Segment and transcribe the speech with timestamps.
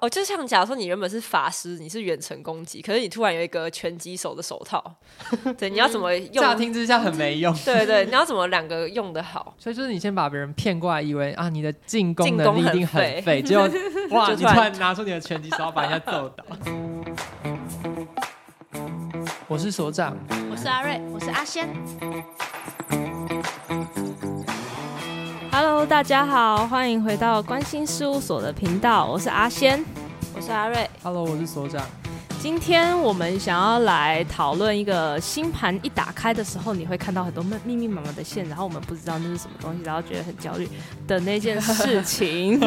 [0.00, 4.94] 哦，就像假如说你原本是法师，你是远程攻击，可是你突然有一个拳击手的手套，
[5.58, 6.34] 对，你要怎么用？
[6.34, 7.52] 乍听之下很没用。
[7.66, 9.54] 对对，你要怎么两个用的好？
[9.58, 13.68] 所以就是你先把别人骗过来，以为啊你的进攻能力一定很废，结果
[14.10, 16.44] 哇，就你突然拿出你的拳击手，把人家揍倒。
[19.48, 20.16] 我是所长，
[20.48, 21.68] 我是阿瑞，我是阿仙。
[25.86, 29.82] 大家好，欢迎回到关心事务所的频道，我是阿仙，
[30.34, 30.88] 我是阿瑞。
[31.02, 31.82] Hello，我是所长。
[32.40, 40.68] 今天我们想要来讨论一个星盘一打开的时候，你会看到很多密密麻麻的线，然后我们不知道那是什么东西，然后觉得很焦虑
[41.06, 42.60] 的那件事情，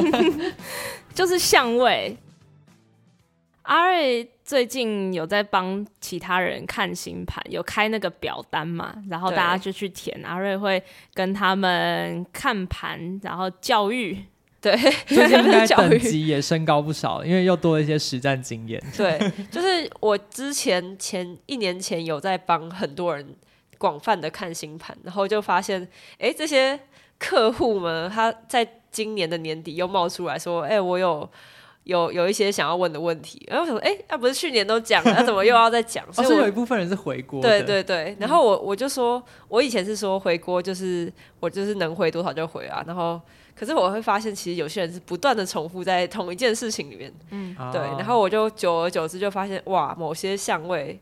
[1.14, 2.18] 就是相位。
[3.64, 10.22] 阿瑞最近有在帮其他人看星盘，有开那个表单嘛，然后大家就去填。
[10.26, 10.84] 阿瑞会
[11.14, 14.26] 跟他们看盘，然后教育。
[14.60, 14.76] 对，
[15.08, 18.84] 最近应该等级也升高不少，因为又多了一些实战经验。
[18.98, 19.18] 对，
[19.50, 23.26] 就是我之前前一年前有在帮很多人
[23.78, 26.78] 广泛的看星盘，然后就发现，哎，这些
[27.18, 31.32] 客户们他在今年的年底又冒出来说，哎，我有。
[31.84, 36.06] 有有一些想要问的问题，然后我想说，哎，那不是去年都讲了， 那怎么又要再讲？
[36.14, 37.42] 所以我、哦、有一部分人是回锅。
[37.42, 43.20] 对对对，然后我我就说，我以前是说回锅就是我就是能回多少就回啊，然后
[43.56, 51.00] 可是我会发现，其实有些人是不断的重复在同一件事情里面，嗯，对，然后我就久而久之就发现，哇，某些相位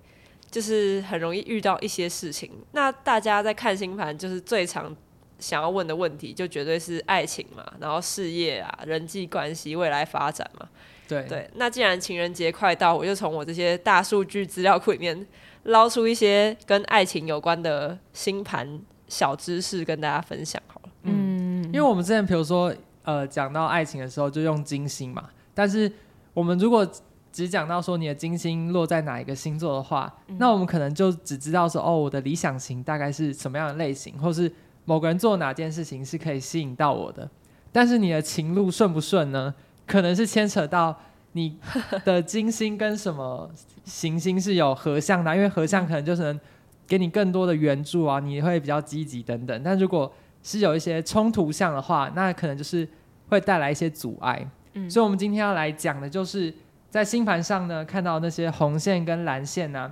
[0.49, 2.51] 就是很容易遇到一些事情。
[2.71, 4.95] 那大家在看星盘，就是最常。
[5.39, 10.67] 想要问的问题就绝对是爱情嘛，然后事业啊、人际关系、未来发展嘛。
[11.07, 15.25] 对对，那既然情人节快到，我就从我这些大数据资料库里面
[15.63, 20.89] 捞出一些跟爱情有关的星盘小知识跟大家分享好了。
[21.03, 25.91] 嗯，因为我们之前比如说呃讲到爱情的时候就用金星嘛，但是
[26.31, 26.87] 我们如果
[27.31, 34.51] 只讲到说你的金星落在哪一个星座的话，嗯、那我们可能就只知道说哦，我的理想型大概是什么样的类型，或是。
[34.89, 37.29] 某个人做哪件事情是可以吸引到我的，
[37.71, 39.53] 但是你的情路顺不顺呢？
[39.85, 40.99] 可能是牵扯到
[41.33, 41.59] 你
[42.03, 43.47] 的金星跟什么
[43.85, 46.39] 行星是有合相的，因为合相可能就是能
[46.87, 49.61] 给你更多的援助啊，你会比较积极等等。
[49.63, 50.11] 但如果
[50.41, 52.87] 是有一些冲突相的话，那可能就是
[53.27, 54.43] 会带来一些阻碍。
[54.73, 56.51] 嗯，所以我们今天要来讲的就是
[56.89, 59.91] 在星盘上呢，看到那些红线跟蓝线呢、啊，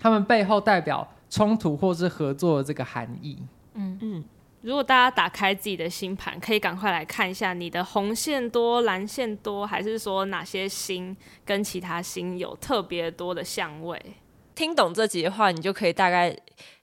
[0.00, 3.38] 它们背后代表冲突或是合作的这个含义。
[3.76, 4.24] 嗯嗯，
[4.62, 14.00] 如果大家打开自己的星盘，可以赶快来看一下你的红线多、蓝线多，还是说哪些星跟其他星有特别多的相位？
[14.54, 16.36] 听懂这集的话，你就可以大概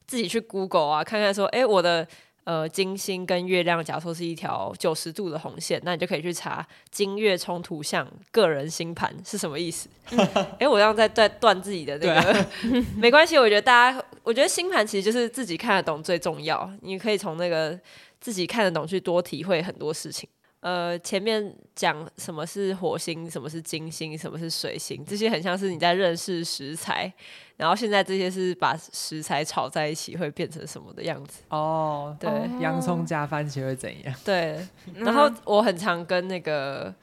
[0.07, 2.07] 自己去 Google 啊，看看说，哎，我的。
[2.45, 9.87] 呃，金星跟月亮，假如说是一条九十度的红线，那你就可以去查金月冲突相个人星盘是什么意思。
[10.07, 12.49] 哎、嗯，我这样在在断自己的那个，啊、
[12.97, 13.37] 没关系。
[13.37, 16.69] 我觉得大家，我觉得星盘其实就是自己看得懂最重要。
[16.81, 17.79] 你可以从那个
[18.19, 20.27] 自己看得懂去多体会很多事情。
[20.59, 27.11] 呃，前面讲什么是火星，什么是金星，什么是水星，这些很像是你在认识食材，
[27.55, 31.43] 然后现在这些是把食材炒在一起会变成什么的样子。
[31.49, 34.15] 哦，对，洋葱加番茄会怎样？
[34.25, 36.93] 对，然后我很常跟那个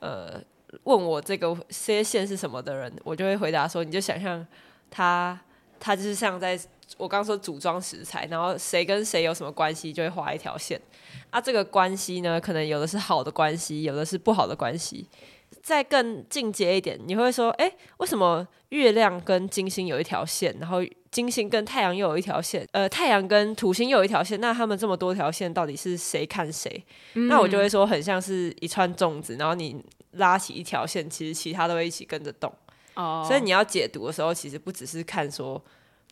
[0.00, 0.40] 呃
[0.82, 4.44] 问我这个这些线是什么的人，我就会回答说，你就想象
[4.90, 5.38] 他
[5.78, 6.58] 他就是像在
[6.98, 10.80] 我刚刚说组装食材，然后谁跟谁有什么关系，就会画一条线。
[11.30, 15.06] 啊，这个关系呢，可能有的是好的关系，有的是不好的关系。
[15.62, 20.78] 再更进阶一点，你会说，哎，为什么月亮跟金星有一条线，然后
[21.10, 24.40] 金星跟太阳又有一条线，呃，太阳跟土星又有一条线？
[24.40, 26.84] 那他们这么多条线，到底是谁看谁？
[27.14, 27.28] 嗯。
[27.28, 32.52] 那我就会说，很像是一串粽子，然后你拉起一条线，其实其他都会一起跟着动。
[32.94, 33.24] 哦。
[33.26, 35.62] 所以你要解读的时候，其实不只是看说。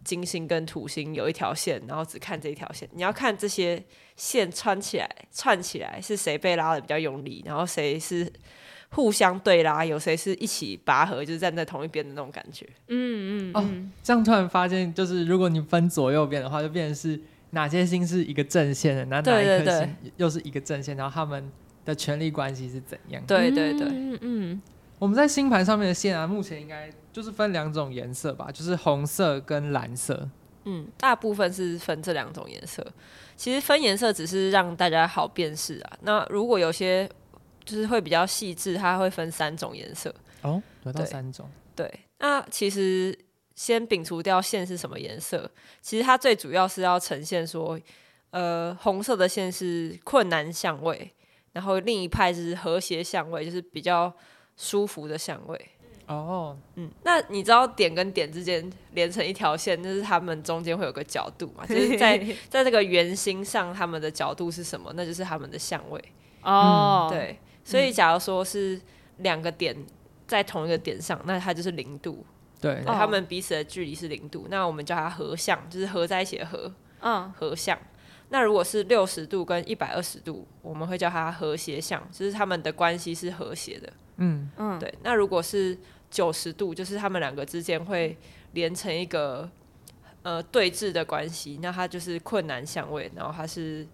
[0.05, 2.89] 金星跟土星有一条线，然后只看这一条线。
[2.93, 3.83] 你要看这些
[4.15, 8.33] 线穿起来，串起来是谁被拉的比较用力，然后谁是
[8.91, 12.67] 互相对拉，有谁是一起拔河，就是站在同一边的那种感觉。
[12.89, 13.65] 嗯嗯哦，
[14.03, 17.21] 这样突然发现，就是如果你分左右边的话，就变成是
[17.51, 21.51] 哪些星是一个正线的，那哪一颗星又是一个正线，然后他们
[21.85, 23.23] 的权力关系是怎样？
[23.27, 24.63] 对对对，嗯嗯。
[24.99, 30.29] 我们在星盘上面的线啊，目前应该就是分两种颜色吧，就是红色跟蓝色。
[30.65, 32.85] 嗯，大部分是分这两种颜色。
[33.37, 35.93] 其实分颜色只是让大家好辨识啊。
[36.03, 37.09] 那如果有些
[37.69, 40.15] 就是会比较细致，它会分三种颜色。
[40.43, 41.49] 哦，有到三种。
[41.77, 41.89] 对，
[42.19, 43.17] 那其实
[43.55, 45.51] 先摒除掉线是什么颜色，
[45.83, 47.79] 其实它最主要是要呈现说，
[48.31, 51.13] 呃，红色的线是困难相位，
[51.53, 54.13] 然后另一派是和谐相位，就是比较。
[54.61, 55.67] 舒服的相位。
[56.09, 61.65] 哦，嗯，那你知道点跟点之间连成一条线，就是它们中间会有个角度嘛？
[61.65, 62.19] 就是在
[62.51, 64.93] 在这个圆心上，它们的角度是什么？
[64.97, 66.05] 那就是它们的相位。
[66.43, 67.39] 哦，对，
[67.69, 68.81] 所以假如说是
[69.19, 69.77] 两个点
[70.27, 72.25] 在同一个点上，那它就是零度。
[72.61, 76.73] 对，他们彼此的距离是零度，那我们叫它合相，就是合在一起的合。
[77.01, 77.79] 嗯，合相。
[78.31, 83.93] 那如果是六十度跟一百二十度，我们会叫它和谐相，就是他们的关系是和谐的。
[84.17, 84.93] 嗯嗯，对。
[85.03, 85.79] 那如果是
[86.11, 88.17] 九十度就是他们两个之间会
[88.53, 89.49] 连成一个
[90.23, 93.87] 呃对峙的关系，那它就是困难相位，然后它是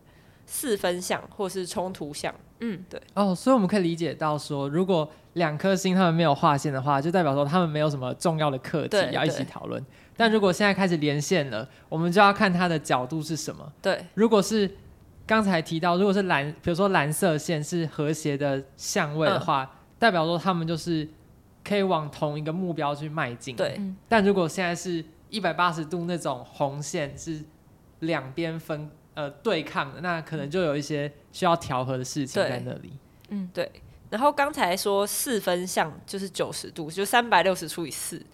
[0.46, 2.34] 四分相或是冲突相。
[2.60, 3.00] 嗯，对。
[3.14, 9.84] 哦，所以我们可以理解到说，如果两颗星他们没有划线的话，就代表说他们没有什么重要的课题要一起讨论。
[10.16, 13.72] 但如果现在开始连线了，我们就要看它的角度是什么。
[13.82, 14.70] 对，如果是
[15.26, 19.68] 刚才提到，如果是蓝，比如说蓝色线是和谐的相位的话，嗯，
[19.98, 21.08] 代表说他们就是。
[21.66, 23.56] 可以往同一个目标去迈进。
[23.56, 27.42] 对，但如果现在是一百八十度那种红线是
[28.00, 32.92] 两边分呃对抗的，那可能就有一些需要调和的事情在那里。
[33.30, 33.70] 嗯，对。
[34.10, 38.24] 然后刚才说四分相就是九十度，就三百六十除以四，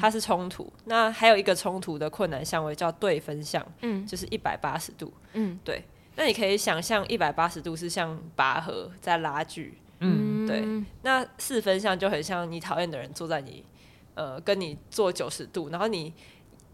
[0.00, 0.72] 它是冲突。
[0.86, 5.12] 那还有一个冲突的困难相位叫对分相，嗯，就是一百八十度。
[5.34, 5.84] 嗯，对。
[6.16, 9.78] 那你可以想象一百八十度是像拔河在拉锯。
[10.00, 10.64] 嗯，对，
[11.02, 13.64] 那四分相就很像你讨厌的人坐在你，
[14.14, 16.12] 呃，跟你坐九十度，然后你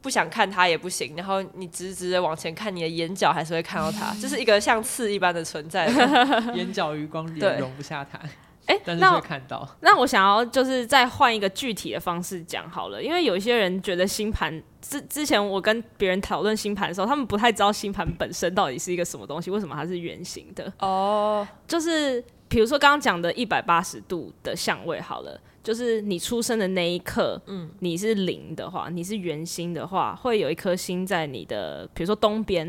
[0.05, 5.87] 不想看它也不行，然后你直直的往前看，你的眼角还是会看到它，就是一个像刺一般的存在，
[6.55, 8.19] 眼角余光也容不下它。
[8.67, 9.91] 哎、欸，但是会看到那。
[9.91, 20.71] 那我想要就是再换一个具体的方式讲好了，因为有一些人觉得星盘之之前我跟别人讨论星盘的时候，他们不太知道星盘本身到底是一个什么东西，为什么它是圆形的？
[20.79, 22.23] 哦，就是。
[22.47, 32.65] 比如说刚刚讲的一百八十度的相位好了，就是你出生的那一刻，嗯，你是零的话，你是圆心的话，会有一颗星在你的，比如说东边，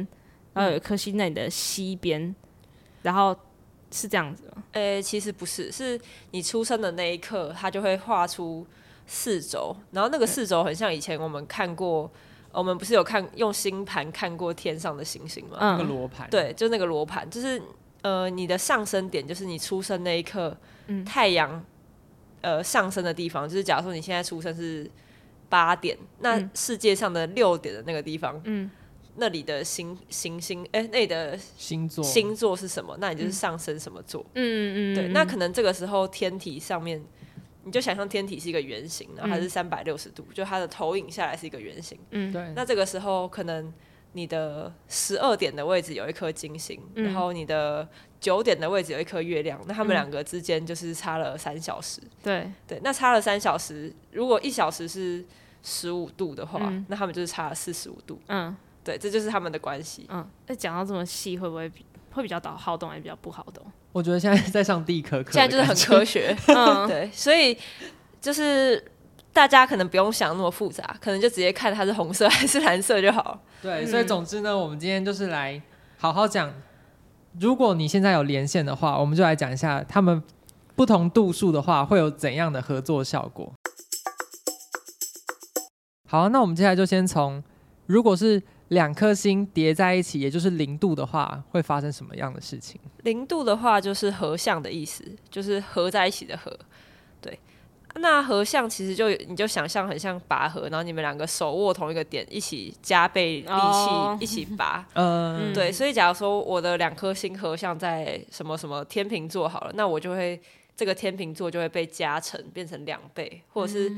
[0.54, 2.34] 然后有一颗星在你的西边，
[3.02, 3.36] 然后
[3.92, 4.64] 是这样子吗？
[4.72, 6.00] 诶、欸，其实不是，是
[6.32, 8.66] 你出生的那一刻，它就会画出
[9.06, 12.10] 四轴，然后那个四轴很像以前我们看过，
[12.54, 15.58] 我们不是有看用星盘看过天上的星星吗？
[15.60, 17.62] 嗯，那个罗盘，对，就那个罗盘，就是。
[18.02, 20.56] 呃，你的上升点就是你出生那一刻，
[20.86, 21.66] 嗯、太阳
[22.46, 24.90] 呃上升的地方，就是假如说你现在出生是
[25.50, 28.70] 八点，那世界上的六点的那个地方，嗯，
[29.16, 32.04] 那里的星行星，哎、欸，那里的星座。
[32.04, 32.96] 星座是什么？
[33.00, 34.24] 那你就是上升什么座？
[34.36, 37.04] 嗯嗯嗯，对，那可能这个时候天体上面，
[37.64, 43.74] 你就想象天体是一个圆形，然后它是三百六十度，就它的投影下来是一个圆形，嗯，对，那这个时候可能。
[44.18, 47.86] 你的十二点的位置有一颗金星，嗯、然后你的
[48.26, 52.02] 九点的位置有一颗月亮，那他们两个之间就是差了三小时。
[52.24, 55.24] 对对，那差了三小时，如果一小时是
[55.62, 58.20] 十五度的话，嗯、那他们就是差了四十五度。
[58.30, 60.08] 嗯，对，这就是他们的关系。
[60.10, 63.64] 嗯，那讲到这么细，会不会比会比较好好懂，还是比较不好懂？
[63.92, 66.36] 我觉得现在在上地科课，现在就是很科学。
[66.50, 67.56] 嗯，对，所以
[68.20, 68.84] 就是。
[69.36, 73.38] 大家可能不用想那么复杂，可能就直接看它是红色还是蓝色就好。
[73.62, 75.62] 对，所以总之呢，我们今天就是来
[75.98, 76.50] 好好讲。
[77.40, 80.24] 如果你现在有连线的话，我们就来讲一下他们
[80.74, 83.52] 不同度数的话会有怎样的合作效果。
[86.08, 87.44] 好，那我们接下来就先从，
[87.88, 92.80] 如果是两颗星叠在一起，也就是零度的话，会发生什么样的事情？
[93.04, 96.58] 零度的话就是合相的意思，就是合在一起的合。
[98.00, 104.22] 那合相其实就你就想象很像拔河，然后你们两个手握同一个点，一起加倍力气，oh.
[104.22, 104.86] 一起拔。
[104.94, 105.72] 嗯，对。
[105.72, 110.40] 所以假如说我的两颗星合相在什么什么天秤座好了，那我就会
[110.76, 113.90] 这个天秤座就会被加成变成两倍，或者是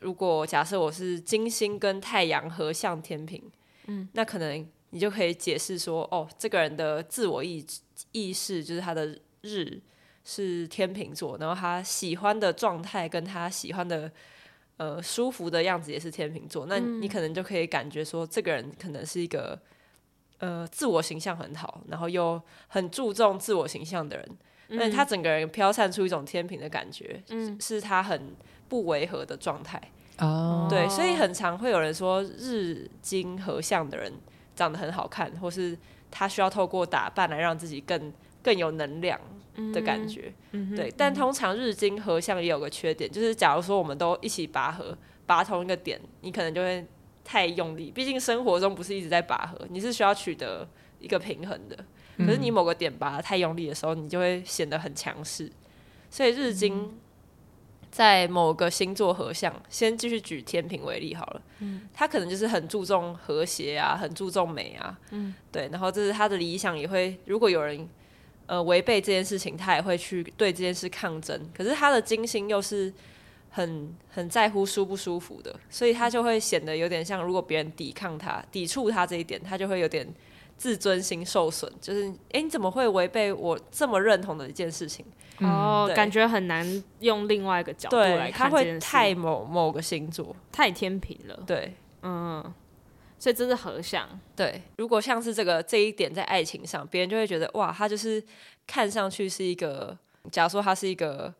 [0.00, 3.42] 如果假设我是金星跟太阳合相天平，
[3.86, 7.64] 嗯，那可能你就可以解释说，哦，这个人的自我意
[8.12, 9.80] 意识就是他的日。
[10.24, 14.10] 是天秤座，然后他喜欢的状态跟他喜欢的
[14.78, 19.58] 呃舒服的样子也是天秤座，那你可能就可以感觉说，这个人可能是一个
[20.38, 24.28] 呃自我形象很好，然后又很注重自我形象的人，
[24.68, 28.34] 那他整个人飘散出一种天平的感觉，嗯，是他很
[28.66, 29.80] 不违和的状态。
[30.18, 34.10] 哦，对，所以很常会有人说日金合相的人
[34.56, 35.76] 长得很好看，或是
[36.10, 38.10] 他需要透过打扮来让自己更
[38.42, 39.20] 更有能量。
[39.72, 44.96] 的感觉，嗯、对，但通常日金合相也有个缺点，就是假如说我们都一起拔河，
[45.26, 46.84] 拔同一个点，你可能就会
[47.24, 47.90] 太用力。
[47.90, 50.68] 毕竟生活中不是一直在拔河，你是需要取得
[50.98, 51.84] 一个平衡的。
[52.16, 55.50] 可是你某个点拔得太用力的时候，你就会显得很强势。
[56.10, 56.96] 所以日金
[57.90, 61.42] 在某个星座合相，先继续举天平为例好了。
[61.58, 64.96] 嗯，他可能就是很注重和谐啊，很注重美啊。
[65.10, 67.88] 嗯，对，然后这是他的理想，也会如果有人
[68.46, 71.40] 呃违背这件事情，他也会去对这件事抗争。
[71.56, 72.92] 可是他的金星又是
[73.50, 80.06] 很很在乎舒不舒服的，所以他就会显得有点像，如果别人抵抗他、抵触他这一点，他就会有点
[80.56, 81.72] 自尊心受损。
[81.80, 85.04] 就是，哎，你怎么会违背我这么认同的一件事情？
[85.40, 88.80] 哦，感觉很难用另外一个角度来看这件事。
[88.80, 91.42] 他会太某某个星座，太天平了。
[91.44, 92.54] 对，嗯，
[93.24, 94.06] 所以这是合相。
[94.36, 98.22] 对，如果像是这个这一点在爱情上，别人就会觉得哇，他就是
[98.66, 99.96] 看上去是一个，
[100.30, 101.32] 假如说他是一个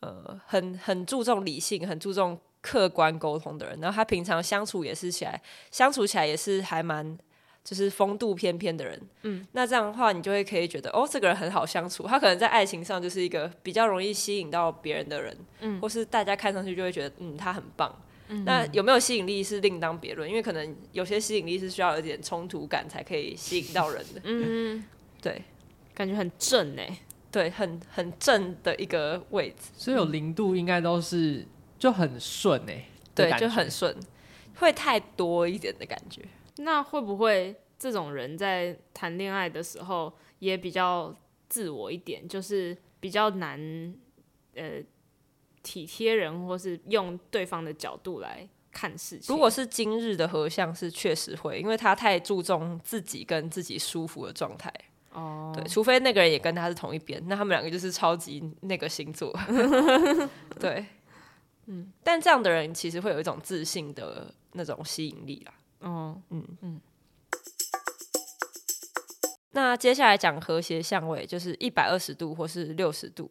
[0.00, 7.16] 呃很很注重理性、很注重客观沟通的人，然后他平常相处也是起来相处起来也是还蛮。
[7.62, 12.04] 就是风度翩翩的人，嗯，那这样的话，你就会可以觉得，哦，这个人很好相处。
[12.04, 17.94] 他可能在爱情上就是一个比较容易吸引到别人的人，嗯，或是大家看上去就会觉得，嗯，他很棒。
[18.30, 24.20] 嗯，那有没有吸引力是另当别论，因为可能有些吸引力是需要有点冲突感才可以吸引到人的。
[24.24, 24.84] 嗯，
[25.20, 25.42] 对，
[25.92, 26.98] 感觉很正哎，
[27.32, 29.70] 对，很很正的一个位置。
[29.76, 31.44] 所以有零度应该都是
[31.78, 32.84] 就很顺哎，
[33.14, 33.94] 对，就很顺，
[34.56, 36.22] 会太多一点的感觉。
[36.58, 41.14] 那会不会这种人在谈恋爱的时候也比较
[41.48, 43.58] 自我一点，就是比较难
[44.54, 44.80] 呃
[45.62, 49.34] 体贴人，或是用对方的角度来看事情？
[49.34, 54.72] 如果是今日的合相，是确实会，因为他太注重自己跟自己舒服的状态。
[55.12, 59.36] 哦，对，除非那个人也跟他是同一边，那他们两个就是超级那个星座。
[60.60, 60.86] 对，
[61.66, 65.54] 嗯，但这样的人其实会有一种自信的那种吸引力啦。
[65.80, 66.80] 哦，嗯嗯。
[69.52, 73.28] 那接下来讲和谐相位，就是一百二十度或是六十度。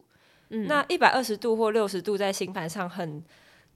[0.50, 3.24] 嗯，那一百二十度或六十度在星盘上很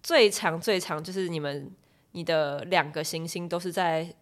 [0.02, 1.70] 最长最长，就是你们
[2.12, 4.14] 你的两个行星都是在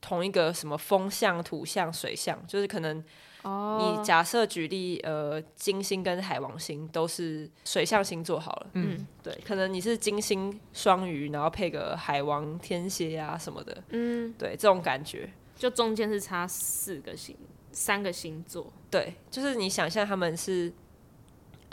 [0.00, 3.02] 同一个什么风象、土象、水象，就是可能。
[3.46, 17.36] 你假设举例，呃，金星跟海王星都是水象星座好了，嗯，对，可能你是金星双鱼，然后配个海王天蝎啊什么的，嗯，对，这种感觉，就中间是差四个星，
[17.70, 20.72] 三个星座，对，就是你想象他们是，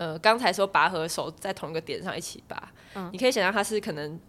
[0.02, 4.20] 呃，刚才说拔和手在同一个点上一起拔，嗯，你可以想象它是可能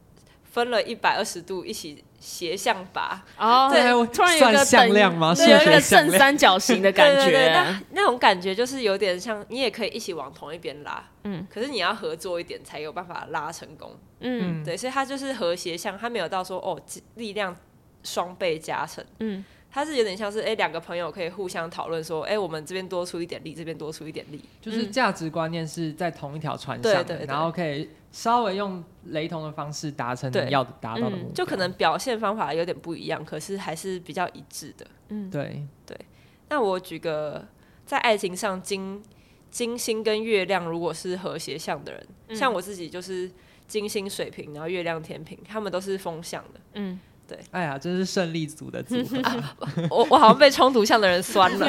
[0.44, 2.04] 分了一百二十度一起。
[2.22, 5.34] 斜向拔哦，对，突然有一个向量吗？
[5.34, 16.80] 对，有一个正三角形的感觉，对对对，那那种感觉就是有点像，你也可以一起往同一边拉，嗯，可是你要合作一点才有办法拉成功，嗯，对，所以它就是和谐向，它没有到说哦
[17.16, 17.56] 力量
[18.04, 19.44] 双倍加成，嗯。
[19.74, 34.86] 它是有点像是哎，两个朋友可以互相讨论说，哎，我们这边多出一点力，这边多出一点力，就是价值观念是在同一条船上，对对对，然后可以稍微用雷同的方式达成你要达到的目标，就可能表现方法有点不一样，可是还是比较一致的。
[35.08, 35.98] 嗯，对对。
[36.50, 37.48] 那我举个
[37.86, 39.02] 在爱情上金
[39.50, 43.30] 金星跟月亮如果是和谐相的人，嗯，像我自己就是
[43.66, 46.60] 金星水瓶，然后月亮天平，他们都是风向的。
[46.74, 47.00] 嗯。
[47.32, 49.18] 对，哎呀，真是胜利组的组合。
[49.24, 49.56] 啊、
[49.88, 51.66] 我我好像被冲突相的人酸了。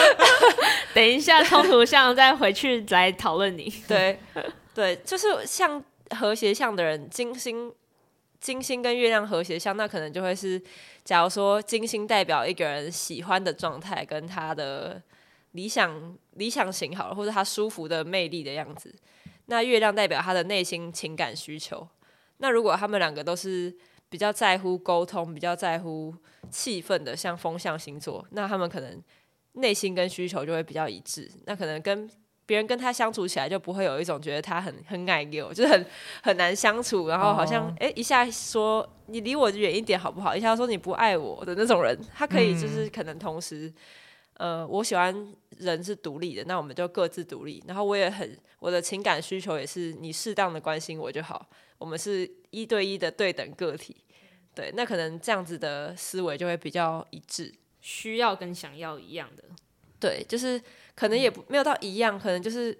[0.92, 3.72] 等一下，冲突相再回去来讨论你。
[3.88, 4.18] 对
[4.74, 7.72] 对，就是像和谐相的人，金星
[8.38, 10.62] 金星跟月亮和谐相，那可能就会是，
[11.02, 15.00] 假如说金星代表一个人喜欢的状态，跟他的
[15.52, 18.94] 理想理想型好了，或者他舒服的魅力的样子。
[19.46, 21.88] 那月亮代表他的内心情感需求。
[22.38, 23.74] 那如果他们两个都是。
[24.16, 26.14] 比较在乎沟通，比较在乎
[26.50, 28.98] 气氛的，像风象星座，那他们可能
[29.52, 31.30] 内心跟需求就会比较一致。
[31.44, 32.08] 那可能跟
[32.46, 35.86] 别人跟他相处起来，就不会有一种觉得他很很爱我，就是很
[36.22, 37.08] 很难相处。
[37.08, 37.90] 然后好像哎、oh.
[37.90, 40.34] 欸，一下说你离我远一点好不好？
[40.34, 43.70] 一下说你不爱我的那种人，他可以就是可能同时，
[44.38, 45.14] 嗯、呃，我喜欢
[45.58, 47.62] 人是独立的，那我们就各自独立。
[47.66, 51.46] 然后我也很我的情感需求也是你适当的关心我就好。
[51.78, 53.94] 我们是一对一的对等个体，
[54.56, 59.44] 对，那可能这样子的思维就会比较一致，需要跟想要一样的，
[60.00, 60.58] 对，就是
[60.94, 62.76] 可能也不没有到一样，可能就是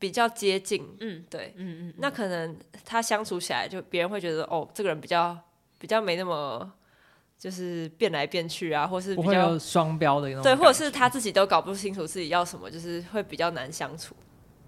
[0.00, 5.38] 比较接近，嗯，对，嗯嗯，嗯，那可能他相处起来，就别人会觉得哦，这个人比较
[5.78, 6.68] 比较没那么
[7.38, 14.16] 就是变来变去啊，或是比较双标的那种，对，或者是他自己都搞不清楚自己要什么，就是会比较难相处，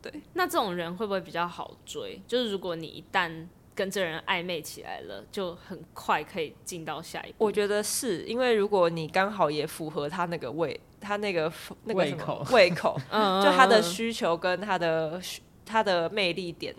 [0.00, 2.22] 对，那这种人会不会比较好追？
[2.28, 7.44] 就是如果你一旦跟这人暧昧起来了，就很快可以进到下一步。
[7.44, 11.52] 我觉得是因为如果你刚好也符合他那个胃，他那个
[11.84, 13.00] 那个什么胃口，胃口，
[13.42, 15.20] 就他的需求跟他的
[15.64, 16.74] 他的魅力点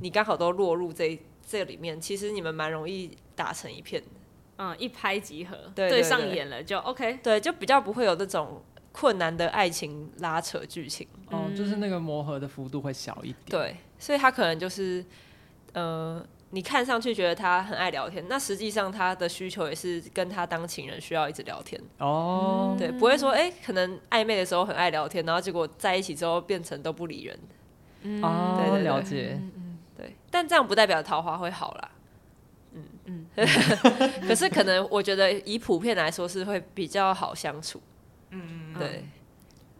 [0.00, 4.08] 你刚好都落入这这里面，其实你们蛮容易打成一片的。
[4.56, 7.18] 嗯，一拍即合，对，上眼了就 OK。
[7.24, 11.08] 对，就比较不会有那种困难的爱情拉扯剧情。
[11.28, 13.44] 哦，就是那个磨合的幅度会小一点。
[13.46, 15.04] 对，所以他可能就是，
[15.72, 16.24] 呃，
[16.54, 21.80] 你看上去觉得他很爱聊天，那实际上他的需求也是跟他当情人需要一直聊天。
[21.98, 27.38] 哦，对，不会说，哎、欸，可能暧昧的时候很爱聊天，然后结果在一起之后变成都不理人。
[28.02, 29.40] 嗯，哦，对对对，了解。
[29.96, 31.90] 对，但这样不代表桃花会好啦。
[32.74, 33.26] 嗯嗯，
[34.26, 37.82] 可是可能我觉得以普遍来说是会比较好相处。
[38.30, 39.04] 嗯嗯，对，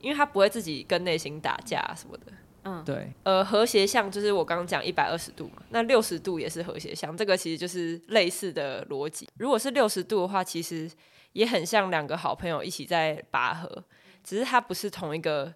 [0.01, 2.33] 因为他不会自己跟内心打架什么的。
[2.65, 3.13] 嗯，对。
[3.23, 9.29] 呃，和谐相就是我刚刚讲一百二十度嘛，那六十度也是和谐相，这个其实就是类似的逻辑。
[9.39, 10.91] 如果是六十度的话，其实
[11.33, 13.85] 也很像两个好朋友一起在拔河，
[14.23, 15.55] 只是它不是同一个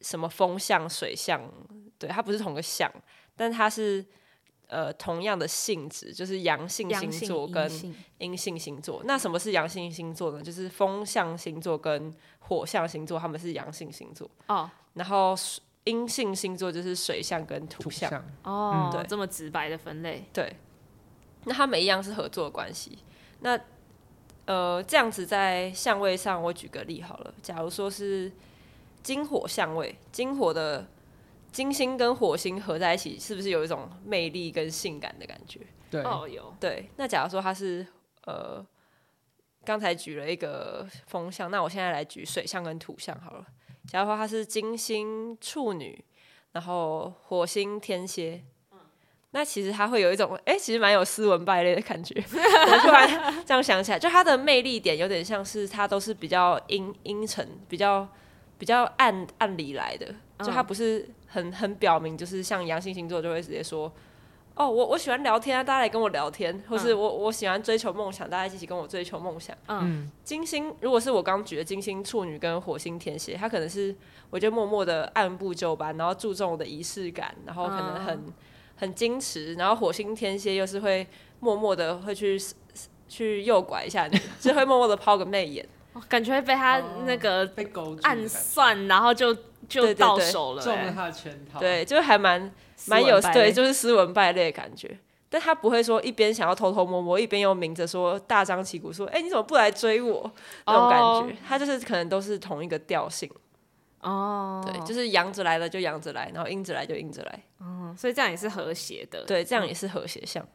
[0.00, 1.42] 什么风向、水向，
[1.98, 2.90] 对，它不是同个象，
[3.34, 4.04] 但它是。
[4.72, 7.68] 呃，同样的性质就是阳性星座跟
[8.18, 9.02] 阴性星座。
[9.04, 10.40] 那什么是阳性星座呢？
[10.40, 14.30] 就是风向星座跟火象星座，他们是阳性星座。
[14.46, 14.70] 哦。
[14.94, 15.34] 然后
[15.84, 18.10] 阴性星座就是水象跟土象。
[18.10, 20.24] 土象哦，对，这么直白的分类。
[20.32, 20.56] 对。
[21.44, 22.98] 那他们一样是合作关系。
[23.40, 23.58] 那
[24.46, 27.34] 呃，这样子在相位上，我举个例好了。
[27.42, 28.30] 假如说是
[29.02, 30.86] 金火相位，金火的。
[31.52, 35.58] 金星跟火星合在一起，是不是有一种魅力跟性感的感觉？
[35.90, 36.54] 对，哦，有。
[36.60, 37.84] 对，那假如说它是
[38.24, 38.64] 呃，
[39.64, 43.44] 刚才举了一个风象，那我现在来举水象跟土象好了。
[43.86, 46.04] 假如说他是金星处女，
[46.52, 48.78] 然后火星天蝎，嗯，
[49.30, 52.14] 那其实他会有一种，哎、欸，其实蛮有斯文败类的感觉。
[52.22, 58.08] 我突然这样想起来，就他的魅力点有点像是他都是比较阴阴沉，比较
[58.58, 61.08] 比较暗暗里来的，就他不是。
[61.32, 63.92] 很很表明，就是像阳性星座就会直接说，
[64.60, 69.56] 哦，我我喜欢聊天啊，大家来跟我聊天，或是我我喜欢追求梦想，大家一起跟我追求梦想。
[69.68, 73.96] 嗯，金星如果是我刚举的金星处女跟火星天蝎，他可能是
[74.28, 78.32] 我就默默的按部就班，然后注重我的仪式感，然后可能很、嗯、
[78.76, 81.06] 很矜持，然后火星天蝎又是会
[81.38, 82.38] 默默的会去
[83.08, 85.66] 去诱拐一下你，就会默默的抛个媚眼。
[86.06, 87.50] 感觉会被他那个
[88.02, 89.34] 暗算，然后就
[89.68, 91.58] 就到手了，中了他的圈套。
[91.58, 92.52] 对，就还蛮
[92.86, 94.98] 蛮有对，就是斯文败类的感觉。
[95.28, 100.30] 但他不会说一边想要偷偷摸摸，一边又明着说大张旗鼓说：“哎，你怎么不来追我？”
[100.66, 103.30] 那种感觉，他就是可能都是同一个调性。
[104.00, 107.42] 哦，对，就是阳着来了就阳着来，然后阴着来就阴着来。
[107.58, 109.24] 哦，所以这样也是和谐的。
[109.24, 110.46] 对，这样也是和谐相。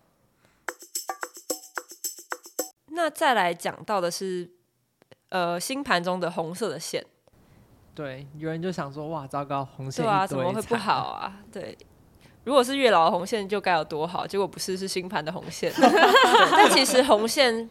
[2.87, 4.51] 那再来讲到的是。
[5.29, 7.03] 呃，星盘中的红色的线，
[7.93, 11.41] 对，有人就想说，哇，糟糕，红线，对啊，怎么会不好啊？
[11.51, 11.75] 对，
[12.45, 15.69] 如果是月老的红线就该有多好，结果不是，是星盘的红线。
[16.51, 17.69] 但其实红线，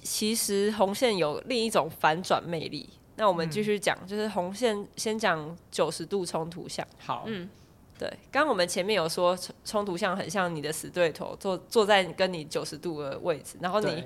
[0.00, 2.88] 其实红线有另一种反转魅力。
[3.16, 6.86] 那我们继续讲，嗯、就是红线，先讲九十度冲突相。
[6.98, 7.50] 好，嗯，
[7.98, 14.02] 对，刚刚我们前面有说冲突相很像你的死对头，坐坐在跟你九十度的位置，然后你。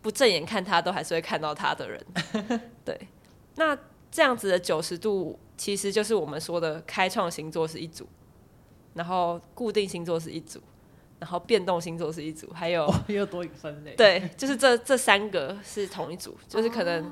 [0.00, 2.00] 不正眼看他，都还是会看到他的人。
[2.84, 2.96] 对，
[3.56, 3.76] 那
[4.12, 8.08] 这样子的九十度，其实就是我们说的开创星座是一组，
[8.98, 10.60] 然后固定星座是一组，
[11.20, 13.94] 然后变动星座是一组，还有又多一个分类。
[13.94, 17.10] 对，就是这这三个是同一组，就是可能、哦、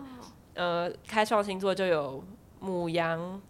[0.54, 2.22] 呃，开创星座就有
[2.60, 3.40] 母羊、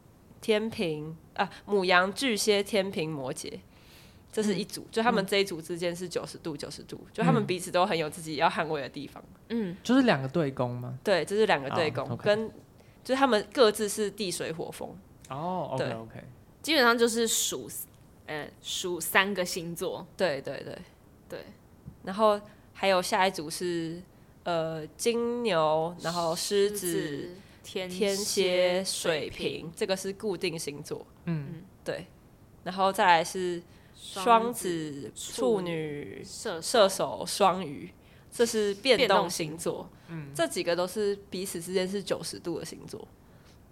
[0.40, 3.59] 天平啊，母羊、巨蟹、天平、摩羯。
[4.33, 9.25] 这是一组，就他们这一组之间是九十度，九十度，就他们彼此都很有自己要捍卫的地方。
[9.49, 10.99] 嗯，就是两个对攻吗？
[11.03, 12.22] 对，这是两个对攻，oh, okay.
[12.22, 12.51] 跟
[13.03, 14.90] 就是他们各自是地水火风。
[15.31, 16.25] 哦、oh,，OK OK，
[16.61, 17.66] 基本上就是数，
[18.27, 20.07] 呃，数三个星座。
[20.17, 20.79] 对对对
[21.29, 21.41] 对，
[22.05, 22.41] 然后
[22.73, 24.03] 还有下一组是
[24.45, 27.31] 呃金牛，然后狮子、
[27.62, 31.07] 天天蝎、水瓶，这个是固定星座。
[31.25, 32.07] 嗯，对，
[32.65, 33.62] 然后再来是。
[33.99, 37.91] 双子、处女、射射手、双鱼，
[38.31, 39.89] 这是变动星座。
[40.09, 43.09] 嗯，这几个都是彼此之间是九十度的星座。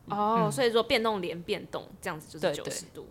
[0.06, 3.06] 哦，所以说变动连变动，这样子就是九十度。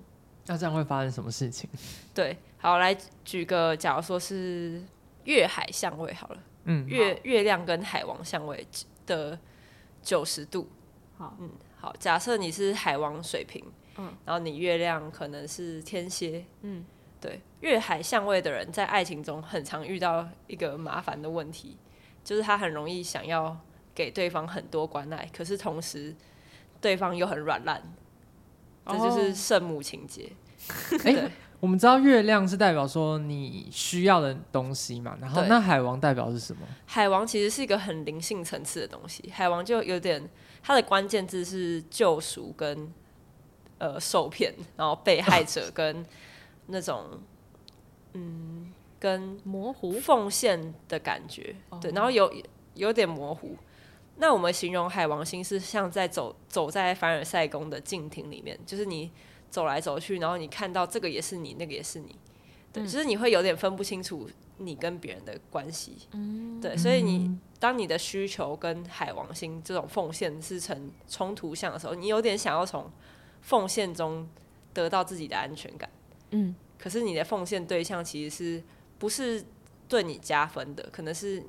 [0.45, 1.69] 那这样会发生什么事情？
[2.13, 4.81] 对，好，来举个，假如说是
[5.23, 6.37] 月海相位好了。
[6.65, 8.65] 嗯，月月亮跟海王相位
[9.05, 9.37] 的
[10.01, 10.69] 九十度。
[11.17, 13.63] 好，嗯，好，假设你是海王水瓶，
[13.97, 16.85] 嗯，然后你月亮可能是天蝎，嗯。
[17.21, 21.77] 对，月海相位的人在爱情中很常遇到一个麻烦的问题，
[22.21, 23.57] 就是他很容易想要
[23.95, 26.13] 给对方很多关爱，可是同时
[26.81, 27.81] 对方又很软烂，
[28.85, 30.31] 这就是圣母情节。
[31.05, 36.61] 哎、我们知道月亮是代表说你需要的东西嘛，然后那海王代表是什么？
[36.85, 40.29] 海王其实是一个很灵性层次的东西，海王就有点
[40.61, 42.91] 它的关键字是救赎跟
[43.77, 46.05] 呃受骗，然后被害者 跟
[46.67, 47.21] 那种
[48.13, 52.33] 嗯跟模糊奉献的感觉，对，然后有
[52.75, 53.55] 有点模糊。
[54.17, 59.11] 那我们形容海王星是像在走走在凡尔赛宫的镜厅里面，就是你。
[59.53, 62.15] 走来走去，然后你看到这个也是你，那个也是你，
[62.71, 72.89] 对，就是你会有点分不清楚你跟别人的关系，嗯，对，所以你当你的需求跟海王星这种奉献是成冲突相的时候，你有点想要从
[73.43, 74.27] 奉献中
[74.73, 75.87] 得到自己的安全感，
[76.31, 78.63] 嗯，可是你的奉献对象其实是
[78.97, 79.45] 不是
[79.87, 81.43] 对你加分的，可能是。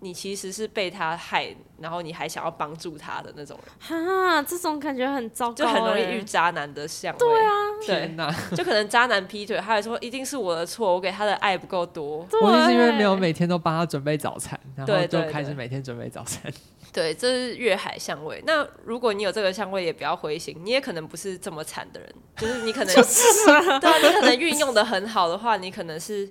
[0.00, 1.48] 你其实是被他害，
[1.80, 7.18] 然后你还想要帮助他的那种人，哈，这种感觉很糟糕，就很容易遇渣男的相位。
[7.18, 7.50] 对啊，
[7.86, 12.18] 对，哪就可能渣男劈腿，他还说一定是我的错，我给他的爱不够多。
[12.42, 16.52] 我就是因为没有每天都帮他准备早餐，然后就开始每天准备早餐。
[16.92, 18.42] 对，这是月海相位。
[18.46, 22.94] 那如果你有这个相位，也不要灰心，你也可能不是这么惨的人，就是你可能
[23.80, 26.30] 对啊，你可能运用的很好的话，你可能是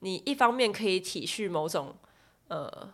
[0.00, 1.94] 你一方面可以体恤某种
[2.48, 2.90] 呃。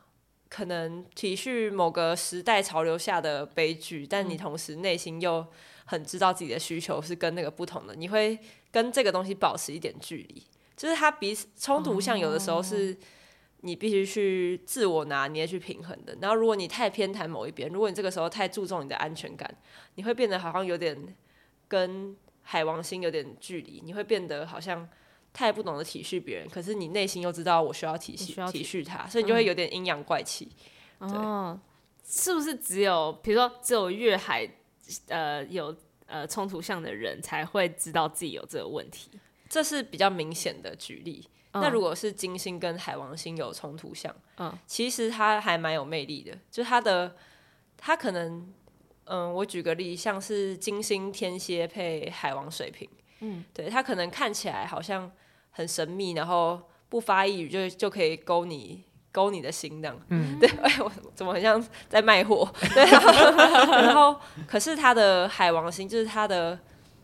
[0.50, 5.46] 可能体恤某个时代潮流下的悲剧，但你同时内心又
[5.84, 8.36] 很知道自己的需求是跟那个不同的，你会
[8.72, 10.42] 跟这个东西保持一点距离。
[10.76, 12.96] 就是它彼此冲突，像有的时候是
[13.60, 16.18] 你必须去自我拿捏去平衡的。
[16.20, 19.48] 然后如果你太偏袒某一边，如果你这个时候太注重你的安全感，
[19.94, 21.16] 你会变得好像有点
[21.68, 24.88] 跟海王星有点距离，你会变得好像。
[25.32, 30.48] 太不懂得体恤别人，可是你内心又知道我需要体恤体恤他，所以你就会有点阴阳怪气。
[30.98, 31.60] 嗯、哦，
[32.04, 34.48] 是不是只有比如说只有月海
[35.08, 35.74] 呃有
[36.06, 39.10] 呃冲突相的人才会知道自己有这个问题？
[39.48, 41.28] 这是比较明显的举例。
[41.52, 47.16] 嗯、那如果是金星跟海王星有冲突相，嗯，其实他还蛮有魅力的，就他的
[47.76, 48.52] 他可能
[49.04, 52.88] 嗯，我举个例，像是金星天蝎配海王水瓶。
[53.20, 55.10] 嗯，对，他可能看起来好像
[55.50, 60.00] 很神秘，然后不发一语就就可以勾你勾你的心这样。
[60.08, 62.50] 嗯， 对，哎，我怎么很像在卖货？
[62.74, 62.84] 对，
[63.82, 66.58] 然后可是他的海王星就是他的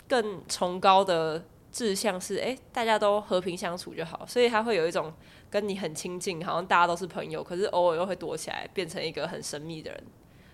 [0.08, 5.12] 更崇高的志向是，哎，大家都和平相处就好，所以他会有一种
[5.50, 10.04] 跟你很亲近，好像大家都是朋友，可是偶尔又会躲起来，变成一个很神秘的人，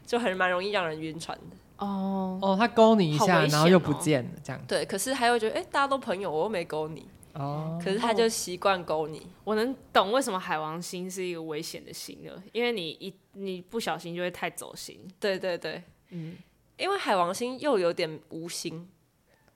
[0.05, 1.57] 就很蛮容易让人晕船的。
[1.83, 4.62] 哦哦，他勾你一下，哦、然后又不见了，这样。
[4.68, 7.07] 对，可是他又觉得，哎、欸，大家都朋友，我又没勾你。
[7.35, 7.81] 哦。
[7.83, 9.27] 可是他就习惯勾你。
[9.45, 15.01] 我能懂为什么海王星是一个危险的星了，因为你一你不小心就会太走心。
[15.18, 16.37] 对对对，嗯，
[16.77, 18.88] 因为海王星又有点无心，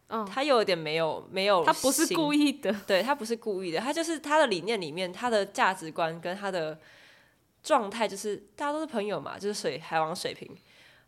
[0.09, 6.79] 嗯，他又有点没有没有，他不是故意的，对他不是故意的，他就是他的理念里面，他的价值观跟他的
[7.63, 10.51] 状态就是大家都是朋友嘛，就是水海王水瓶。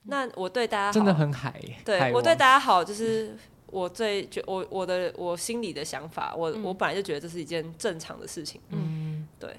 [0.05, 9.55] 那我对大家好真的很海，对海我对大家好，就是我最觉我我的我心里的想法，我、嗯、我本来就觉得这是一件正常的事情，嗯，对。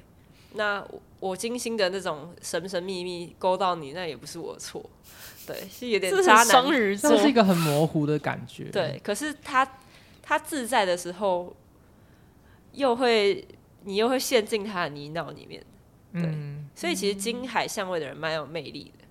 [0.53, 0.83] 那
[1.19, 4.83] 我精心的那种神神秘秘勾到你，那也不是我的错，
[5.45, 6.65] 对，是有点渣男，
[6.97, 8.99] 这是一个很模糊的感觉，对。
[9.03, 9.77] 可是他
[10.23, 11.55] 他自在的时候，
[12.73, 13.47] 又会
[13.83, 15.63] 你又会陷进他的泥淖里面，
[16.13, 16.23] 对。
[16.23, 19.05] 嗯、所以其实金海相位的人蛮有魅力的。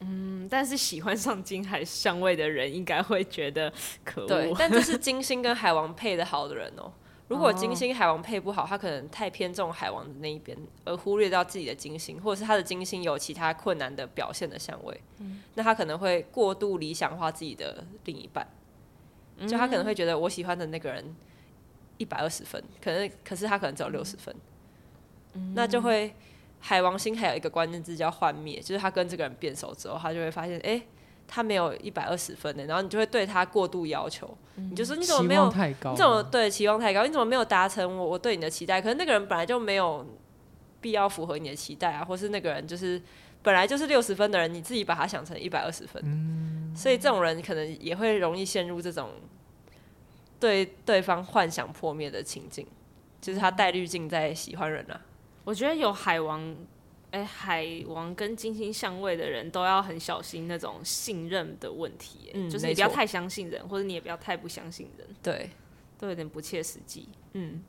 [0.00, 3.72] 嗯，但是喜欢上金海相位的人应该会觉得
[4.04, 4.26] 可恶。
[4.26, 6.92] 对， 但这是金星跟海王配的好的人哦、喔。
[7.28, 15.00] 如果金星海王配不好，他可能太偏重海王的那一边，而忽略到自己的金星，或者是他的金星有其他困难的表现的相位。
[15.18, 18.44] 嗯、那他可能会过度理想化自己的另一半，
[19.46, 21.14] 就他可能会觉得我喜欢的那个人
[21.98, 24.34] 一百二十分，可能可是他可能只有六十分，
[25.34, 26.14] 嗯、那就会。
[26.60, 30.82] 海王星还有一个关键字叫幻灭，就是他跟这个人变熟之后，他就会发现，哎、欸，
[31.26, 38.80] 他没有一百二十分的，然后你就会对他过度要求，嗯、你就说你怎么没有，你怎么对期望太高，你怎么没有达成我我对你的期待？
[38.80, 40.06] 可是那个人本来就没有
[40.80, 43.00] 必要符合你的期待啊，或是那个人就是
[43.42, 49.10] 本来就是六十分的人，你自己把他想成一百二十分，嗯、所以这种人可能也会容易陷入这种
[50.38, 52.66] 对对方幻想破灭的情境，
[53.20, 55.00] 就是他带滤镜在喜欢人啊。
[55.50, 56.40] 我觉得有海王，
[57.10, 65.50] 哎、欸，海王跟金星相位的人都要很小心那种信任的问题，嗯，就是你不要太相信人，或者你也不要太不相信人，对，
[65.98, 67.60] 都有点不切实际，嗯，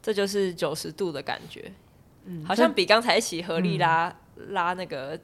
[0.00, 1.70] 这就是九十度的感觉，
[2.24, 5.20] 嗯，好像比刚才一起合力拉、嗯、拉那个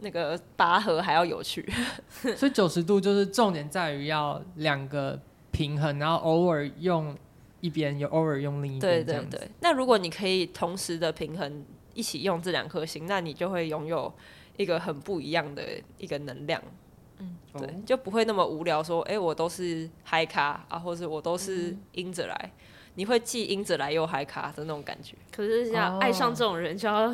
[0.00, 1.66] 那个拔河还要有趣，
[2.36, 5.18] 所以九十度就是重点在于要两个
[5.52, 7.16] 平衡，然后偶尔用
[7.60, 9.04] 一边有偶尔用另一边。
[9.04, 9.48] 对对对。
[9.60, 14.12] 那如果你可以同时的平衡一起用这两颗星，那你就会拥有
[14.56, 15.62] 一个很不一样的
[15.96, 16.62] 一个能量。
[17.18, 18.80] 嗯，对，哦、就不会那么无聊。
[18.80, 22.50] 说，哎、欸，我都是嗨咖啊，或者我都是阴着来，嗯、
[22.94, 25.16] 你会既阴着来又嗨咖的那种感觉。
[25.32, 27.12] 可是像爱上这种人，就要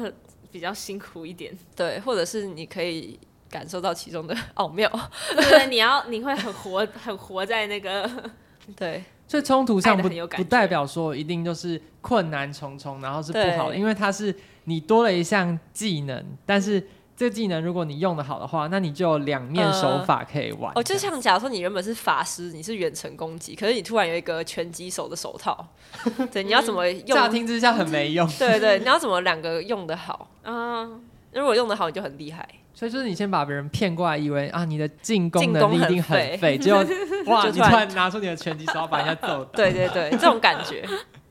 [0.52, 1.54] 比较辛苦一点。
[1.54, 4.90] 哦、 对，或者是你可以感受到其中的奥妙。
[5.34, 8.30] 对，你要你会很活，很活在那个
[8.76, 9.02] 对。
[9.26, 14.34] 所以冲突上不不代表说一定就是困难重重，然后是不好的，因为它是
[14.64, 20.72] 你多了一项技能，但是这个技能如果你用的好的话，那你就有两面手法可以玩。
[20.74, 25.66] 呃、哦，就像假如说你原本是法师，你是远程攻击，可是你突然有一个拳击手的手套，
[26.32, 27.16] 对，你要怎么用？
[27.16, 28.26] 乍听之下很没用。
[28.38, 30.28] 对，对对，你要怎么两个用的好？
[30.42, 31.00] 嗯，
[31.32, 32.48] 如果用的好，你就很厉害。
[32.74, 36.84] 所以就是你先把别人骗过来，以为啊你的进攻能力一定很废，结果
[37.26, 39.44] 哇，你突然拿出你的拳击手把人家揍。
[39.54, 40.84] 对对对，这种感觉。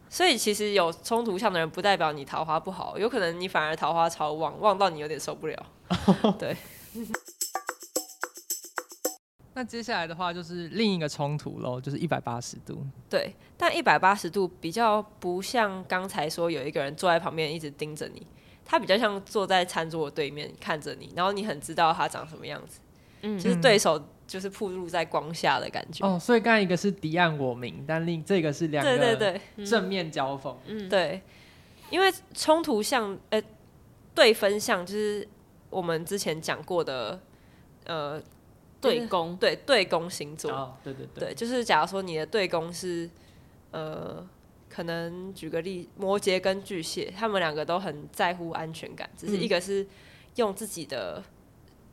[0.09, 5.65] 所以其实有冲突相的人，不代表你桃花不好，有可能你反而桃花超旺，旺到你有点受不了。
[6.39, 6.55] 对。
[9.55, 12.83] 那接下来的话就是另一个冲突喽，就是一百八十度。
[13.09, 18.25] 对，但一百八十度比较不像刚才说有一个人坐在旁边一直盯着你。
[18.73, 22.79] 他比较像坐在餐桌对面看着你，然后你很知道他长什么样子，
[23.21, 26.03] 嗯，就是对手就是暴露在光下的感觉。
[26.03, 31.21] 哦，所以刚才一个是敌暗我明，但另这个是两个对对对正面交锋，嗯，对，
[31.91, 33.39] 因为冲突相呃
[34.15, 35.27] 对分相就是
[35.69, 37.19] 我们之前讲过的
[37.85, 38.19] 呃
[38.81, 39.37] 对攻。
[39.37, 43.07] 对对攻星座，哦，对对对，对，就是假如说你的对攻是
[43.69, 44.27] 呃。
[44.73, 49.85] 可能举个例，摩羯跟巨蟹，他们两个都很在乎安全感，只是一个是
[50.37, 51.23] 用自己的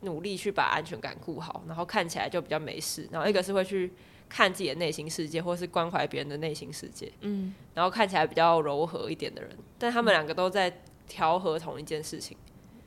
[0.00, 3.92] 努力去把安全感顾好，然后看起来就比较没事；然后一个是会去
[4.30, 9.54] 看自己的内心世界，或是关怀别人的内心世界，嗯，然后看起来比较柔和一点的人。
[9.78, 12.34] 但他们两个都在调和同一件事情，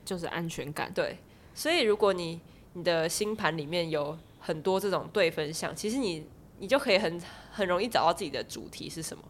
[0.04, 0.92] 就是安全感。
[0.92, 1.18] 对，
[1.54, 2.40] 所以如果你
[2.72, 6.26] 你的星盘里面有很多这种对分项，其实你
[6.58, 9.22] 你就可以很很容易找到自己的主题是什么。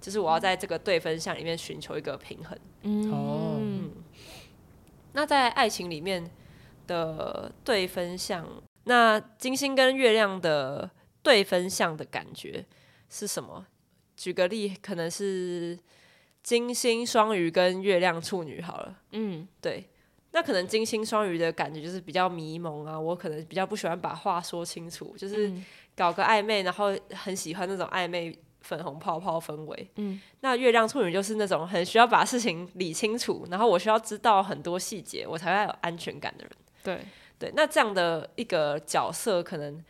[0.00, 2.58] 就是我要在这个对分项里面寻求一个平衡。
[2.82, 3.60] 嗯，哦
[5.12, 6.30] 那在爱情里面
[6.86, 8.46] 的对分项，
[8.84, 10.88] 那金星跟月亮的
[11.22, 12.64] 对分项的感觉
[13.08, 13.66] 是什么？
[14.16, 15.78] 举个例，可能是
[16.42, 18.98] 金星双鱼跟月亮处女好了。
[19.10, 19.88] 嗯，对。
[20.32, 25.52] 那可能金星双鱼的感觉就是比较迷蒙啊，我可能比较不喜欢把话说清楚，就是
[25.96, 28.38] 搞个暧昧，然后很喜欢那种暧昧。
[28.60, 36.52] 粉红泡泡氛围，嗯，那月亮处女就是那种很需要把事情理清楚，然后我需要知道很多细节，我才会有安全感的人。
[36.82, 37.00] 对
[37.38, 39.82] 对，那这样的一个角色，可能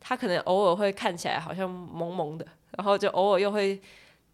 [0.00, 2.46] 他可能偶尔会看起来好像萌萌的，
[2.76, 3.80] 然后就偶尔又会。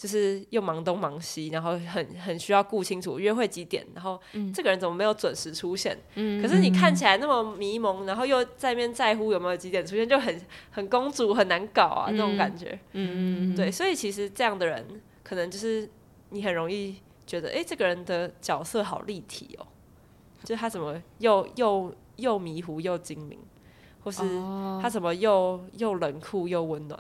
[0.01, 4.19] 就是又忙东忙西，然后很很需要顾清楚约会几点，然后
[4.55, 5.95] 这个人怎么没有准时出现？
[6.15, 12.79] 嗯、可是你看起来那么迷蒙，然后又在那边在乎有没有几点出现，就很很公主，很难搞啊，那种感觉。
[12.93, 15.87] 嗯嗯对，所以其实这样的人，可能就是
[16.31, 19.67] 你很容易觉得，哎、欸，这个人的角色好立体哦，
[20.43, 23.39] 就是他怎么又又又迷糊又精明，
[24.03, 24.23] 或是
[24.81, 26.99] 他怎么又又冷酷又温暖。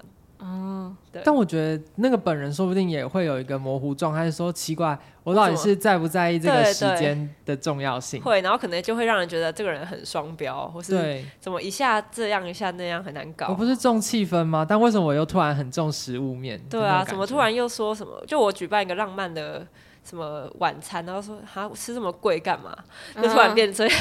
[1.24, 8.22] 但我觉得那个本人说不定也会有一个模糊状态，说奇怪，我到底是在不在意这个时间的重要性？
[8.22, 13.48] 会，然后可能就会让人觉得这个人很双标，或是怎么一下这样一下那样很难搞。
[13.48, 14.66] 我不是重气氛吗？
[14.68, 16.60] 但为什么我又突然很重食物面？
[16.70, 18.22] 对啊，怎么突然又说什么？
[18.26, 19.66] 就我举办一个浪漫的。
[20.02, 22.76] 什么晚餐，然后说哈吃这么贵干嘛？
[23.14, 23.98] 就突然变这样。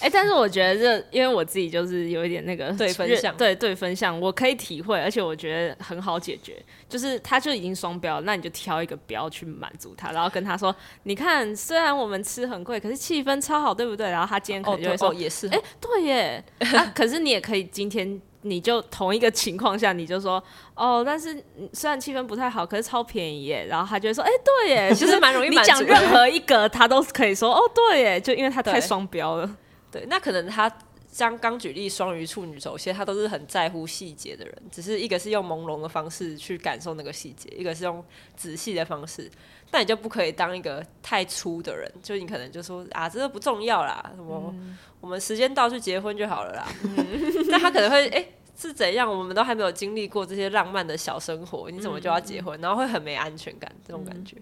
[0.00, 6.60] 哎、欸，但是我觉得这，因为我自己就是有一点那个 对分享，对对分享，我可以体会，而且我觉得很好解决。
[6.88, 14.10] 就是他就已经双标，那你就挑一个标去满足他，然后跟他说，你看，虽然我们吃很贵，可是气氛超好，对不对？
[14.10, 16.44] 然后他今天可能就会说，哦，也是，哎、欸，对耶。
[16.60, 18.20] 啊、可是你也可以今天。
[18.42, 20.42] 你就同一个情况下，你就说
[20.74, 23.66] 哦，但是虽然气氛不太好，可是超便宜耶。
[23.68, 25.48] 然后他就会说，哎、欸，对耶， 就是蛮容易。
[25.48, 29.50] 你讲任何一个，他都可以说哦，对耶，就因为他太双标了。
[29.90, 30.70] 对，那可能他
[31.12, 39.30] 像刚举例双鱼处女座，其实他都是很在乎细节的人，只是一个是用朦胧的方式去感受那个细节，一个是用仔细的方式。
[39.70, 44.52] 那你就不可以当一个太粗的人，就你可能就说啊，这个不重要啦，什么。
[44.56, 46.68] 嗯我们时间到去结婚就好了啦。
[47.50, 49.10] 但他可能会，哎、欸，是怎样？
[49.10, 52.60] 我们都还没有经历过这些浪漫的小生活，你怎么就要结婚？
[52.60, 54.36] 然后会很没安全感，这种感觉。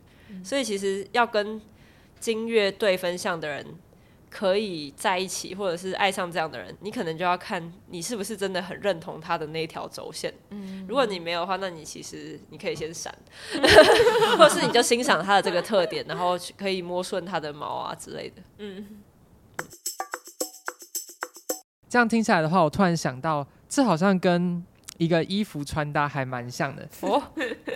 [0.44, 1.59] 所以其实要跟
[2.18, 3.66] 金月对分项的人
[4.30, 10.32] 可以在一起，或者是爱上这样的人，你可能就要看你是不是真的很认同他的那一条轴线。
[10.50, 13.12] 嗯，如果你没有的话，那你其实你可以先闪，
[13.54, 13.60] 嗯、
[14.38, 18.36] 或者是你就欣赏他的这个特点，然后可以摸顺他的毛啊之类的。
[18.58, 19.02] 嗯，
[21.88, 24.64] 这样听起来的话，我突然想到，这好像跟
[24.96, 27.20] 一个衣服穿搭还蛮像的哦。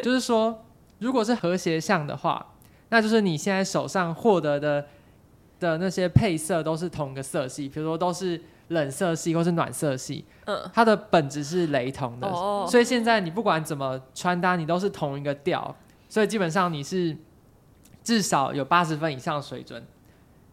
[0.05, 0.65] 就是说，
[1.01, 2.55] 如果是和谐像的话，
[2.91, 4.87] 那就是你现在手上获得的。
[5.65, 15.75] 的那些配色都是同一个色系，比如说都是冷色系或是暖色系，嗯，它的本质是雷同的，哦，所以现在你不管怎么穿搭，你都是同一个调，
[16.09, 17.17] 所以基本上你是
[18.03, 19.83] 至少有八十分以上的水准，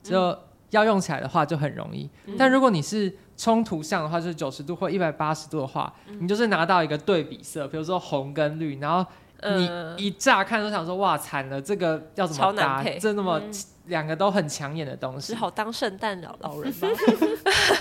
[0.02, 0.38] 就
[0.72, 2.10] 要用起来的话就很容易。
[2.26, 9.10] 嗯，但如果你是冲突相的话，就是九十度或一百八十度的话，嗯，你就是拿到一个对比色，比如说红跟绿，然后
[9.44, 12.84] 你一乍看都想说哇惨了，这个要怎么搭？
[13.00, 13.40] 这那么。
[13.40, 13.52] 嗯
[13.88, 16.88] 两个都很抢眼的东西，只好当圣诞老老人吧。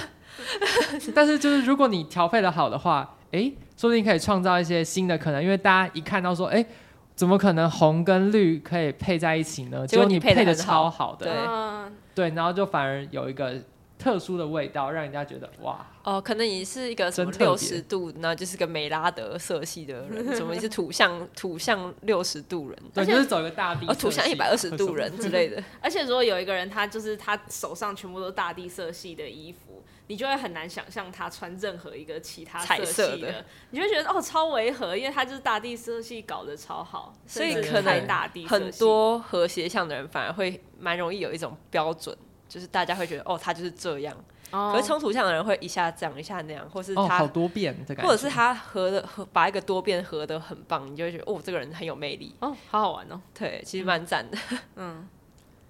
[1.15, 5.41] 但是就是如果你调配的好的话，哎、欸，说不定可以创造一些新的可能。
[5.41, 6.67] 因为大家一看到说，哎、欸，
[7.15, 9.87] 怎么可能红跟绿可以配在一起呢？
[9.87, 11.27] 结果你配的超好的，
[12.15, 13.55] 对，对，然后就反而有一个。
[14.01, 15.87] 特殊的味道，让人家觉得哇。
[16.03, 25.63] 哦，可能你是一个什么六十度，那就是个美拉德色系的人，什么你是土象 土象六十度人，对，就是走一个大地哦，土象一百二十度人之类的。
[25.83, 36.25] 而且如果有一个人，他就是他手上全部都是大地色系的衣服，你就会很难想象他穿任何一个其他色系的，彩色的，你就会觉得哦超违和，因为他就是大地色系。
[36.31, 42.17] 搞得超好，所以可能大地很多和谐相的人反而会蛮容易有一种标准。
[42.51, 44.15] 就是大家会觉得哦，他就是这样。
[44.53, 44.75] Oh.
[44.75, 52.35] 可是冲突向的人会一下这样，一下那样，或是他、oh, 好多变的感觉，或者是他合的合把一个多变合的很棒，你就会觉得哦，这个人很有魅力。
[52.41, 53.21] 哦，好好玩哦。
[53.33, 54.37] 对，其实蛮赞的。
[54.75, 55.09] 嗯。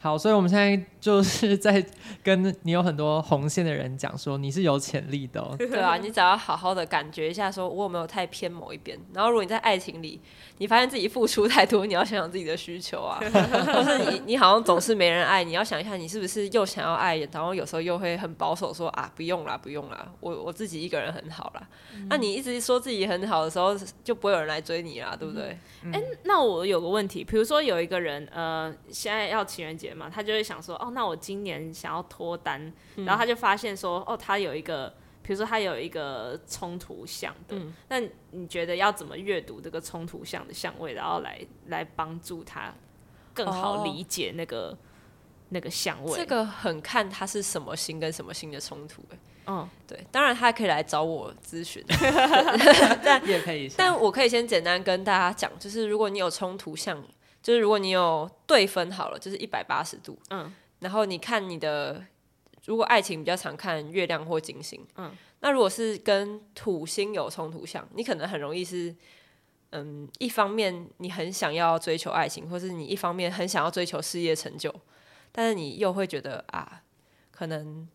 [0.03, 1.85] 好，所以我们现在就是在
[2.23, 5.55] 跟你有很多红线的人讲说，你是有潜力的哦。
[5.59, 8.99] 对啊，你只要好好的感觉一下，说我有没有太偏某一边。
[9.13, 10.19] 然后，如果你在爱情里，
[10.57, 13.21] 你发现自己付出太多，你要想想自己的需求啊。
[13.75, 21.69] 或是你你好像总是没人爱，你要想一下，你是不是又想要爱，然后有时候又会很保守说啊，不用啦，不用啦，我我自己一个人很好啦。
[21.95, 25.51] 嗯、那你一直说自己很好的时候，就不会有人来追你啦，对不对？
[25.51, 32.61] 哎、嗯欸，那我有个问题，比如说有一个人，呃，现在要情人节嘛，他就会想说，哦，那我今年想要脱单，
[32.97, 34.89] 嗯、然后他就发现说，哦，他有一个，
[35.23, 38.01] 比如说他有一个冲突相的，嗯、那
[38.31, 42.73] 你觉得要怎么阅读这个冲突相的相位，然后来来帮助他
[43.33, 44.79] 更好理解那个、哦、
[45.51, 46.19] 那个相位？
[46.19, 51.85] 这个很看他是什么星跟什么星的冲突，哎，嗯，对，当然他可以来找我咨询，
[53.03, 57.03] 但也可以，但我可以先简单跟大家讲，就是如果你有冲突相。
[57.43, 62.05] 就是如果你有对分好了，就是一百八十度，嗯，然后你看你的，
[62.65, 68.95] 如果爱情比较常看月亮或金星，嗯，那如果是跟土星有冲突相，你可能很容易是，
[69.71, 74.75] 嗯，一方面你很想要追求爱情，或是你一方面很想要追求事业成就，
[75.33, 76.83] 但是你又会觉得啊，
[77.31, 77.89] 可能。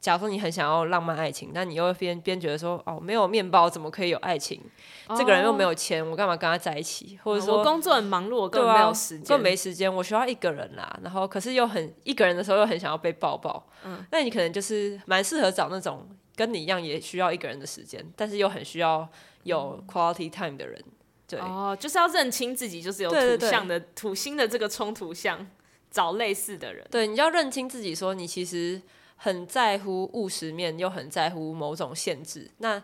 [0.00, 4.60] 假如说你很想要浪漫爱情，但你又边边觉得说，哦，没有面包怎么可以有爱情？
[5.08, 7.18] 哦、这个人又没有钱，我干嘛跟他在一起？
[7.24, 10.96] 或者说，我工作很忙碌，我根本没有时间，根本没时间，我需要一个人啦。
[11.02, 13.66] 然后，可是又很一个人的时候，又很想要被抱抱。
[13.84, 19.08] 嗯，那你可能就是蛮适合找那种跟你一样也需要一个人的时间，但是又很需要
[19.42, 20.80] 有 quality time 的人。
[21.26, 25.44] 对，哦，就是要认清自己，就是有土象的土星的这个冲突相，
[25.90, 26.86] 找类似的人。
[26.90, 28.80] 对，你要认清自己，说你其实。
[29.16, 32.82] 很在乎务实面，又很在乎某种限制，那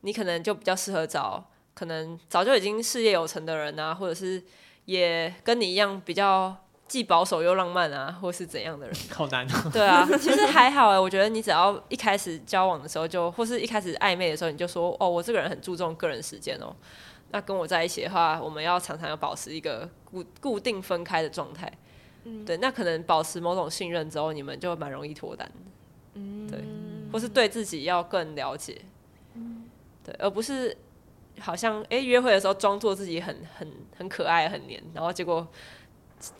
[0.00, 1.44] 你可能就比较适合找
[1.74, 4.42] 可能早就已经事业有成的人啊，或者是
[4.84, 6.54] 也跟你一样比较
[6.86, 8.96] 既保守又浪漫啊，或是怎样的人。
[9.10, 9.70] 好难哦。
[9.72, 16.74] 对啊，其实还好哎，我觉得你只要一开始交往的时候就，或是一开始暧昧的时候，你就说哦，我这个人很注重个人时间哦。
[17.30, 21.72] 那跟我在一起的话，我们要常常要保持一个固固定分开的状态。
[22.24, 25.50] 嗯，对，那可能保持某种信任之后，你们就蛮容易脱单。
[27.14, 28.76] 或是对自己要更了解，
[29.34, 29.70] 嗯，
[30.02, 30.76] 对，而不是
[31.38, 35.46] 好像哎、欸、约会的时候装作自己很很很可爱很黏，然后结果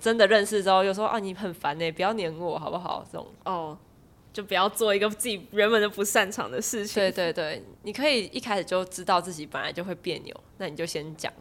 [0.01, 3.07] 真的认识之后又说啊你很烦呢，不要黏我好不好？
[3.13, 3.79] 这种哦，
[4.33, 7.01] 就不要做一个自己原本就不擅长的事情。
[7.01, 11.33] 对对对，你可以一开始就知道自己本来就会别扭，那你就先讲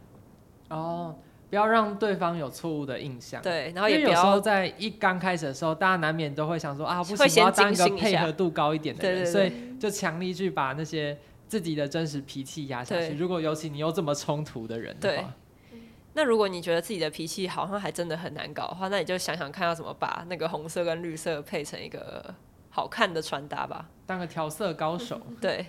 [0.68, 1.16] 哦。
[1.54, 3.40] 不要让对方有错误的印象。
[3.40, 13.14] 对，然后也有时候在一刚开始的时候，大家难免都会想说啊，不行，我要当一个配合度高一点的人，所以就强力去把那些自己的真实脾气压下去。
[13.14, 15.32] 如果尤其你又这么冲突的人的话，
[15.70, 15.78] 对，
[16.14, 22.34] 那如果你觉得自己的脾气好像还真的很难搞的话，那你就想想看要怎么把那个红色跟绿色配成一个
[22.70, 25.20] 好看的穿搭吧，当个调色高手。
[25.40, 25.66] 对，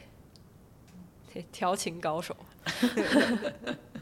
[1.52, 2.36] 调情高手。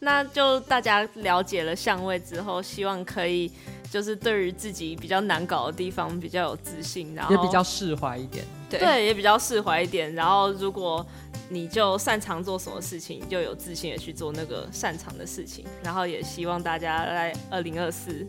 [0.00, 3.52] 那就大家了解了相位之后，希望可以
[3.90, 8.44] 就是对于自己比较难搞的地方比较有自信，然后也比较释怀一点。
[8.70, 10.14] 对，对，也比较释怀一点。
[10.14, 11.06] 然后如果
[11.50, 15.66] 你就擅长做什么事情，就有自信的去做那个擅长的事情。
[15.82, 18.26] 然后也希望大家在二零二四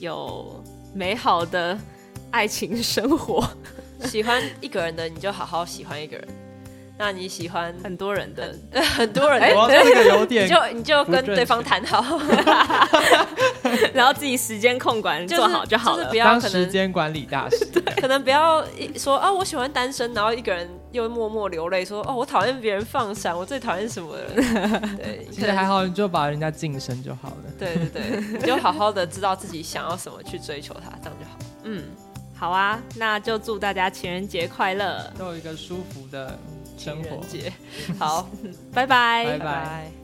[0.00, 0.60] 有
[0.92, 1.78] 美好的
[2.30, 3.48] 爱情生活。
[4.04, 6.28] 喜欢一个人的，你就好好喜欢一个人。
[6.98, 8.54] 那你喜欢很多人的，
[8.96, 12.18] 很多人的，这个有点，你就你就跟对方谈好，
[13.92, 17.66] 然后自己时间控管做好就好了，就是不要当时间管理大师，
[18.00, 18.64] 可能不要
[18.96, 24.96] 说啊，我喜欢单身，然后一个人又默默流泪说哦，我讨厌别人放闪，我最讨厌什么人。
[24.96, 27.36] 对，其实还好，你就把人家晋升就好了。
[27.58, 31.36] 对对对，你就好好的知道自己想要什么去追求他，这样就好。
[31.64, 31.82] 嗯，
[32.34, 36.38] 好啊，那就祝大家情人节快乐，都有一个舒服的。
[36.76, 37.52] 情人节，
[37.98, 38.28] 好，
[38.72, 39.95] 拜拜，拜拜。